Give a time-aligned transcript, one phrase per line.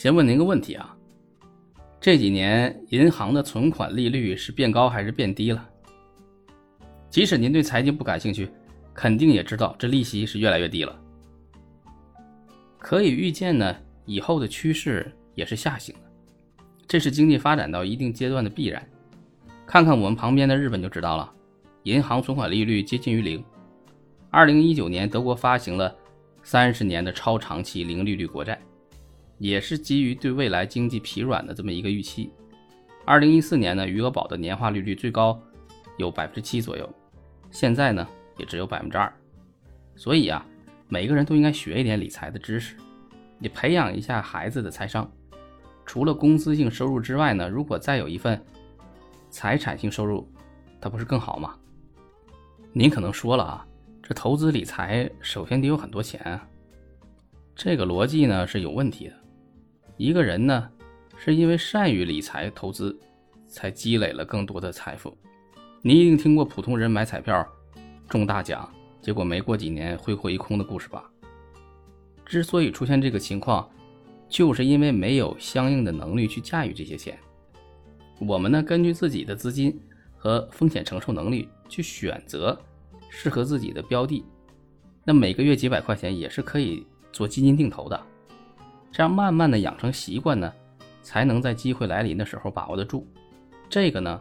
[0.00, 0.96] 先问您个问题啊，
[2.00, 5.68] 这几年银行的存款利率是变高还是变低了？
[7.10, 8.48] 即使您对财经不感兴趣，
[8.94, 10.98] 肯定也知道这利息是越来越低了。
[12.78, 13.76] 可以预见呢，
[14.06, 18.82] 以后的趋势也是下行的，这是经济发展到一定阶段的必然。
[19.66, 21.30] 看看我们旁边的日本就知道了，
[21.82, 23.44] 银行存款利率接近于零。
[24.30, 25.94] 二零一九年，德国发行了
[26.42, 28.58] 三十年的超长期零利率国债，
[29.40, 32.30] 也是基于对未来经济疲软的这么一个预期。
[33.04, 35.36] 二零一四年呢，余额宝的年化利率最高
[35.96, 36.88] 有百分之七左右，
[37.50, 38.06] 现在呢
[38.38, 39.12] 也只有百分之二。
[39.96, 40.46] 所以啊。
[40.92, 42.74] 每个人都应该学一点理财的知识，
[43.38, 45.08] 你培养一下孩子的财商。
[45.86, 48.44] 除了工资性收入之外呢，如果再有一份
[49.30, 50.28] 财产性收入，
[50.80, 51.54] 它不是更好吗？
[52.72, 53.64] 您可能说了啊，
[54.02, 56.44] 这投资理财首先得有很多钱啊，
[57.54, 59.14] 这个逻辑呢是有问题的。
[60.00, 60.66] 一个人呢
[61.18, 62.98] 是因为善于理财投资，
[63.46, 65.14] 才积累了更多的财富。
[65.82, 67.46] 你一定听过普通人买彩票
[68.08, 68.66] 中大奖。
[69.02, 71.04] 结果没过几年挥霍一空的故事吧？
[72.24, 73.68] 之所以出现这个情况，
[74.26, 77.18] 就是因为没有相应的能力去驾驭这些钱。
[78.20, 79.78] 我们呢，根据自己的资金
[80.16, 82.58] 和风险承受能力去选择
[83.10, 84.24] 适合自己的标的。
[85.04, 88.02] 那每个月几百块钱也是可以做基金定投的。
[88.90, 90.52] 这样慢慢的养成习惯呢，
[91.02, 93.06] 才能在机会来临的时候把握得住。
[93.68, 94.20] 这个呢，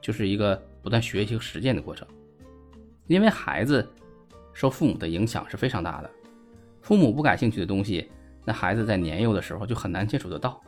[0.00, 2.06] 就是一个不断学习和实践的过程。
[3.06, 3.88] 因为孩子。
[4.52, 6.10] 受父母的影响是非常大的，
[6.82, 8.10] 父母不感兴趣的东西，
[8.44, 10.60] 那孩子在年幼的时候就很难接触得到，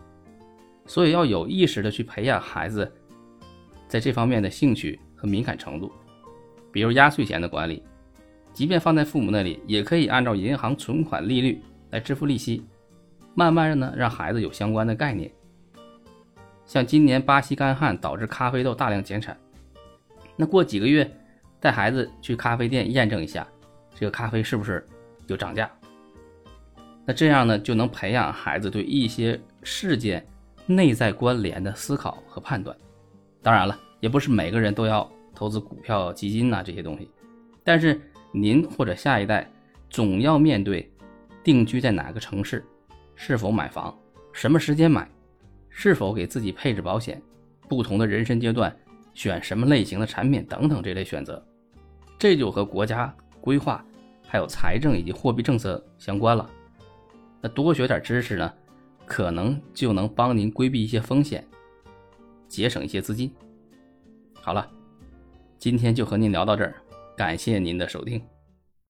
[0.87, 2.91] 所以要有意识的去培养孩子
[3.89, 5.93] 在这方面的兴趣和敏感程度。
[6.71, 7.83] 比如压岁钱的管理，
[8.53, 12.65] 即便放在父母那里，也可以按照银行存款利率来支付利息，
[13.35, 15.31] 慢慢的呢让孩子有相关的概念。
[16.65, 19.37] 像今年巴西干旱导致咖啡豆大量减产，
[20.37, 21.11] 那过几个月
[21.61, 23.47] 带孩子去咖啡店验证一下。
[23.95, 24.85] 这个咖啡是不是
[25.27, 25.71] 有涨价？
[27.05, 30.27] 那这样呢，就能培养孩子对一些事件
[30.67, 32.77] 内在关联的思考和判断。
[33.43, 37.11] 当然了，也不是每个人都要投资股票、基金呐这些东西。
[37.63, 38.01] 但是
[38.33, 39.49] 您或者下一代
[39.91, 40.91] 总要面对
[41.45, 42.65] 定居在哪个城市、
[43.25, 43.97] 是否买房、
[44.33, 45.09] 什么时间买、
[45.71, 47.23] 是否给自己配置保险、
[47.69, 48.77] 不同的人生阶段
[49.15, 51.41] 选什么类型的产品等等这类选择，
[52.19, 53.85] 这就和国家规划。
[54.27, 56.51] 还有财政以及货币政策相关了，
[57.41, 58.53] 那多学点知识呢，
[59.07, 61.47] 可能就能帮您规避一些风险，
[62.49, 63.33] 节省一些资金。
[64.41, 64.69] 好了，
[65.61, 66.75] 今天就和您聊到这儿，
[67.17, 68.21] 感谢您的收听。